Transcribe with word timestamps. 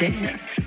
dance. 0.00 0.58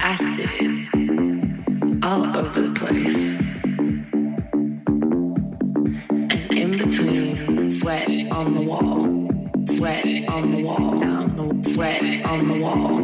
Acid 0.00 0.50
all 2.02 2.36
over 2.36 2.62
the 2.62 2.72
place. 2.74 3.38
And 6.10 6.52
in 6.52 6.76
between, 6.76 7.70
sweat 7.70 8.08
on 8.32 8.54
the 8.54 8.60
wall, 8.60 9.06
sweat 9.66 10.04
on 10.28 10.50
the 10.50 10.62
wall, 10.64 11.62
sweat 11.62 12.02
on 12.26 12.48
the 12.48 12.58
wall, 12.58 12.98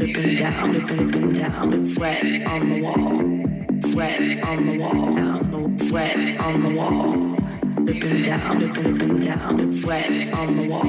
and 0.00 0.38
down, 0.38 0.76
up 0.76 0.90
and 0.90 1.34
down, 1.34 1.84
sweat 1.84 2.22
on 2.46 2.68
the 2.68 2.80
wall, 2.82 3.51
sweat 3.82 4.20
on 4.44 4.66
the 4.66 4.78
wall, 4.78 5.76
sweat 5.76 6.40
on 6.40 6.62
the 6.62 6.70
wall, 6.70 7.12
and 7.12 8.24
down, 8.24 8.62
up 8.62 8.76
and 8.78 9.22
down, 9.24 9.72
sweat 9.72 10.08
on 10.34 10.56
the 10.56 10.68
wall, 10.68 10.84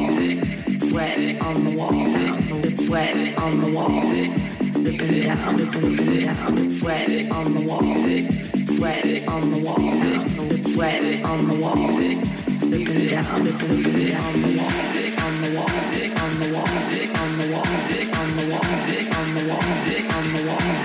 sweat 0.79 1.41
on 1.41 1.63
the 1.63 1.75
wall, 1.75 2.05
sweat 2.75 3.38
on 3.39 3.62
the 3.62 3.71
wall, 3.71 3.89
and 3.89 5.23
down, 5.23 5.62
up 5.62 5.75
and 5.75 5.97
down, 6.21 6.69
sweat 6.69 7.31
on 7.31 7.53
the 7.53 7.62
wall, 7.67 7.95
sweat 8.67 9.27
on 9.27 9.51
the 9.51 9.59
wall, 9.65 9.79
sweat 10.63 11.23
on 11.25 11.47
the 11.47 11.55
wall, 11.59 11.77
and 11.77 13.09
down, 13.09 13.25
up 13.25 13.62
and 13.63 13.83
down 14.07 14.33
the 14.41 14.51
wall, 14.57 14.69
on 15.23 15.41
the 15.41 15.50
wall, 15.55 15.69
on 16.21 16.33
the 16.39 16.47
wall, 16.53 16.69
on 16.69 16.69
the 16.69 16.69
wall, 16.69 16.69
on 17.17 17.29
the 17.38 17.47
wall, 17.53 17.67
on 18.13 18.29
the 18.38 18.45
wall, 18.51 18.65
on 19.13 19.27
the 19.33 19.43
wall, 19.50 19.63
on 20.13 20.25
the 20.33 20.41
wall, 20.47 20.82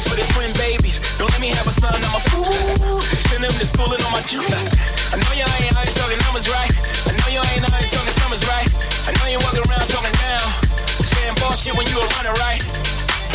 bucks 0.00 0.08
for 0.08 0.16
the 0.16 0.26
twin 0.32 0.48
babies. 0.56 1.00
Don't 1.18 1.30
let 1.30 1.40
me 1.40 1.48
have 1.52 1.66
a 1.66 1.72
son, 1.72 1.92
I'm 1.92 2.16
a 2.16 2.22
fool. 2.32 3.00
Send 3.28 3.44
them 3.44 3.52
to 3.52 3.66
school 3.66 3.90
and 3.92 4.00
all 4.04 4.12
my 4.12 4.24
jewels. 4.24 4.72
I 5.12 5.20
know 5.20 5.32
y'all 5.36 5.50
ain't 5.60 5.76
out 5.76 5.84
here 5.84 5.96
talking 5.96 6.20
numbers 6.24 6.48
right. 6.48 6.72
I 7.04 7.12
know 7.20 7.28
y'all 7.28 7.48
ain't 7.52 7.64
out 7.68 7.76
here 7.76 7.92
talking 7.92 8.14
summers 8.16 8.44
right. 8.48 8.68
I 9.08 9.12
know 9.20 9.28
you 9.28 9.38
walking 9.44 9.64
around 9.68 9.86
talking 9.92 10.16
down. 10.16 10.46
Saying 10.88 11.36
boss 11.40 11.60
shit 11.60 11.76
when 11.76 11.84
you 11.92 11.96
a 12.00 12.06
runner, 12.16 12.32
right. 12.40 12.62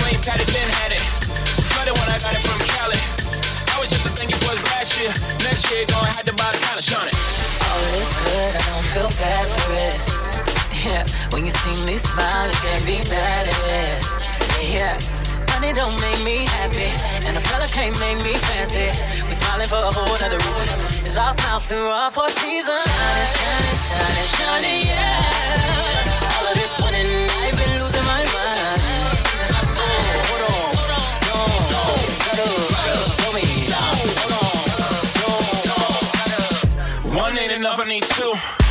Plain 0.02 0.18
patted, 0.26 0.50
then 0.50 0.68
had 0.82 0.92
it. 0.96 1.06
Flooded 1.70 1.94
when 1.94 2.10
I 2.10 2.18
got 2.18 2.34
it 2.34 2.42
from 2.42 2.60
Cali. 2.74 3.02
I 3.70 3.76
was 3.78 3.90
just 3.90 4.10
a 4.10 4.12
thing 4.18 4.30
it 4.34 4.42
was 4.46 4.60
last 4.74 4.98
year. 4.98 5.12
Next 5.46 5.70
year, 5.70 5.86
gonna 5.86 6.18
have 6.18 6.26
to 6.26 6.34
buy 6.34 6.50
the 6.50 6.62
college 6.66 6.90
on 6.98 7.06
it. 7.06 7.16
All 7.62 7.82
is 7.94 8.12
good, 8.26 8.52
I 8.58 8.62
don't 8.74 8.88
feel 8.94 9.12
bad 9.22 9.46
for 9.54 9.70
it. 9.86 9.98
Yeah, 10.86 11.02
when 11.34 11.44
you 11.46 11.52
see 11.52 11.74
me 11.86 11.98
smile, 11.98 12.46
you 12.46 12.58
can't 12.62 12.86
be 12.86 12.98
mad 13.10 13.50
at 13.50 13.66
it. 13.66 14.70
Yeah 14.70 15.25
money 15.60 15.74
don't 15.74 15.96
make 16.02 16.22
me 16.24 16.46
happy, 16.46 16.90
and 17.28 17.38
a 17.38 17.42
fella 17.42 17.68
can't 17.68 17.98
make 18.00 18.18
me 18.24 18.34
fancy. 18.48 18.88
We 19.28 19.34
smiling 19.36 19.70
for 19.70 19.80
a 19.80 19.92
whole 19.92 20.16
other 20.26 20.38
reason. 20.38 20.68
It's 21.00 21.18
all 21.18 21.34
smiles 21.34 21.64
through 21.64 21.88
all 21.88 22.10
four 22.12 22.30
seasons. 22.30 22.84
Shining, 22.84 23.30
shining, 23.36 23.78
shining, 23.88 24.28
shining, 24.36 24.82
yeah. 24.92 26.36
All 26.36 26.46
of 26.52 26.56
this 26.60 26.74
winning, 26.84 27.30
I've 27.44 27.56
been 27.56 27.74
losing 27.80 28.06
my 28.12 28.22
mind. 28.36 28.80
Oh, 29.80 29.96
hold 30.28 30.44
on, 30.52 30.68
no, 31.30 31.40
no, 31.72 31.84
no, 32.40 32.48
no, 33.22 33.28
me. 33.36 33.46
No, 33.72 33.82
hold 34.20 34.36
on, 34.42 34.60
no, 34.82 35.32
no, 35.70 35.72
no, 35.72 35.80
no. 37.12 37.24
One 37.24 37.38
ain't 37.38 37.54
enough, 37.54 37.80
I 37.80 37.86
need 37.86 38.04
two. 38.04 38.65